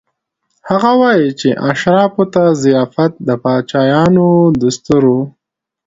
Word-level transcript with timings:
هغه 0.69 0.91
وايي 1.01 1.29
چې 1.39 1.49
اشرافو 1.69 2.23
ته 2.33 2.43
ضیافت 2.65 3.11
د 3.27 3.29
پاچایانو 3.43 4.27
دستور 4.61 5.03
و. 5.13 5.15